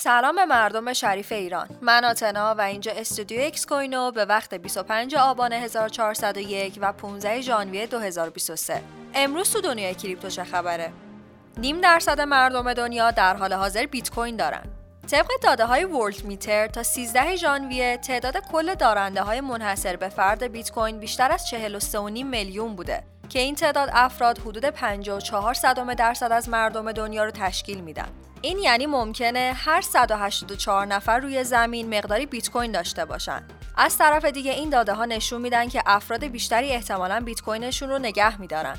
[0.00, 1.68] سلام به مردم شریف ایران.
[1.82, 7.86] من آتنا و اینجا استودیو اکس کوینو به وقت 25 آبان 1401 و 15 ژانویه
[7.86, 8.82] 2023
[9.14, 10.92] امروز تو دنیای crypto چه خبره؟
[11.56, 14.62] نیم درصد مردم دنیا در حال حاضر بیت کوین دارن.
[15.10, 20.70] طبق داده های Worldometer تا 13 ژانویه تعداد کل دارنده های منحصر به فرد بیت
[20.70, 26.48] کوین بیشتر از 43.5 میلیون بوده که این تعداد افراد حدود 54 صدم درصد از
[26.48, 28.08] مردم دنیا رو تشکیل میدن.
[28.42, 33.42] این یعنی ممکنه هر 184 نفر روی زمین مقداری بیت کوین داشته باشن.
[33.76, 37.98] از طرف دیگه این داده ها نشون میدن که افراد بیشتری احتمالاً بیت کوینشون رو
[37.98, 38.78] نگه میدارن.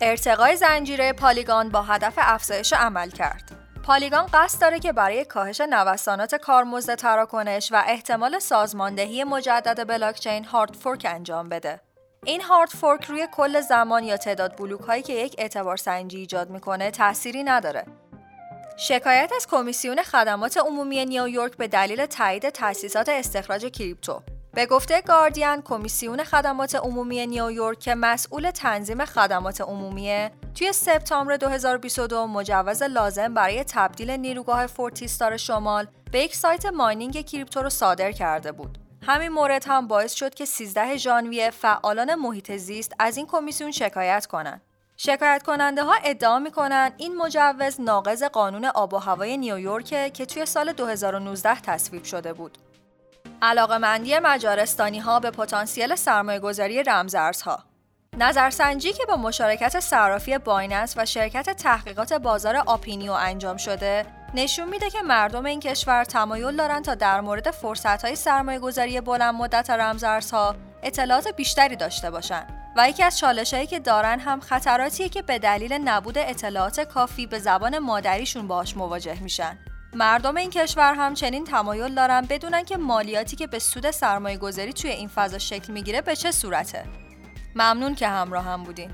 [0.00, 3.52] ارتقای زنجیره Polygon با هدف افزایش عملکرد.
[3.82, 10.74] Polygon قصد داره که برای کاهش نوسانات کارمزد تراکنش و احتمال سازماندهی مجدد بلاکچین hard
[10.74, 11.80] fork انجام بده.
[12.24, 16.50] این hard fork روی کل زمان یا تعداد بلوک هایی که یک اعتبار سنجی ایجاد
[16.50, 17.84] می‌کنه تأثیری نداره.
[18.80, 24.22] شکایت از کمیسیون خدمات عمومی نیویورک به دلیل تایید تأسیسات استخراج crypto
[24.54, 32.26] به گفته گاردین کمیسیون خدمات عمومی نیویورک که مسئول تنظیم خدمات عمومیه توی سپتامبر 2022
[32.26, 38.52] مجوز لازم برای تبدیل نیروگاه فورتیستار شمال به یک سایت mining crypto رو صادر کرده
[38.52, 38.78] بود.
[39.02, 44.26] همین مورد هم باعث شد که 13 ژانویه فعالان محیط زیست از این کمیسیون شکایت
[44.26, 44.62] کنند.
[45.00, 50.26] شکایت کننده ها ادعا می کنند این مجوز ناقض قانون آب و هوای نیویورک که
[50.26, 52.58] توی سال 2019 تصویب شده بود.
[53.42, 57.58] علاقه مندی مجارستانی ها به پتانسیل سرمایه گذاری رمزارزها
[58.18, 64.90] نظرسنجی که با مشارکت صرافی بایننس و شرکت تحقیقات بازار Appinio انجام شده نشون میده
[64.90, 70.56] که مردم این کشور تمایل دارند تا در مورد فرصت‌های سرمایه گذاری بلند مدت رمزارزها
[70.82, 75.72] اطلاعات بیشتری داشته باشند و یکی از چالشهایی که دارن هم خطراتیه که به دلیل
[75.72, 79.58] نبود اطلاعات کافی به زبان مادریشون باهاش مواجه میشن.
[79.94, 84.72] مردم این کشور هم چنین تمایل دارن بدونن که مالیاتی که به سود سرمایه گذاری
[84.72, 86.84] توی این فضا شکل می‌گیره به چه صورته.
[87.54, 88.90] ممنون که همراه هم بودین.